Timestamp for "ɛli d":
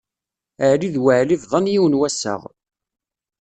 0.69-0.95